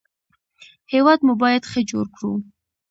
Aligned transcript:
هېواد 0.93 1.19
مو 1.25 1.33
باید 1.43 1.63
ښه 1.71 1.81
جوړ 1.89 2.05
کړو 2.15 2.31